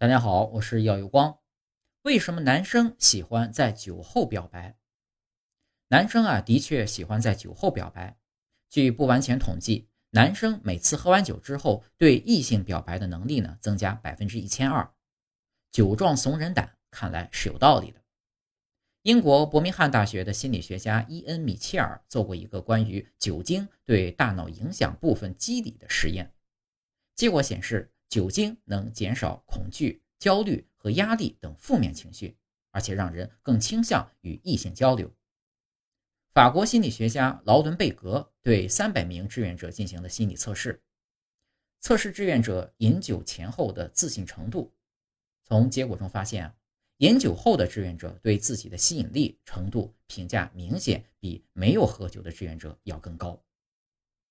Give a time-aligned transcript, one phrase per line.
[0.00, 1.40] 大家好，我是耀有光。
[2.04, 4.78] 为什么男生喜欢在酒后表白？
[5.88, 8.18] 男生啊，的确喜欢在酒后表白。
[8.70, 14.90] 据不完全统计，男生每次喝完酒之后，对异性表白的能力呢，增加百分之一千二。
[15.70, 18.00] 酒壮怂人胆，看来是有道理的。
[19.02, 26.32] 英国伯明翰大学的心理学家伊恩·米切尔做过一个关于酒精对大脑影响部分机理的实验，
[27.14, 27.92] 结果显示。
[28.10, 32.36] 酒精能减少恐惧、焦虑和压力等负面情绪，
[32.72, 35.10] 而且让人更倾向与异性交流。
[36.32, 40.82] 法国心理学家劳伦贝格对三百名志愿者进行了心理测试，
[41.80, 44.72] 测试志愿者饮酒前后的自信程度。
[45.44, 46.52] 从结果中发现，
[46.98, 53.40] 饮酒后的志愿者对自己的吸引力程度评价明显比没有喝酒的志愿者要更高。